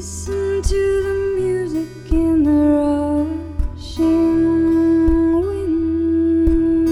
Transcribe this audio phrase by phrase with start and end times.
[0.00, 2.58] Listen to the music in the
[3.76, 4.44] rushing
[5.44, 6.88] wind.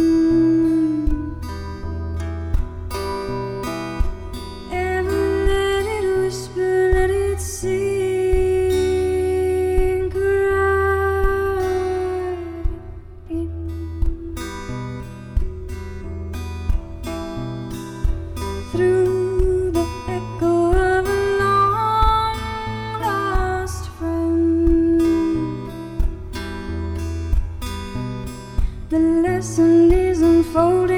[4.70, 7.70] Ever let it whisper, let it sing,
[10.10, 11.48] cry.
[18.72, 19.07] Through
[29.48, 30.97] The lesson is unfolding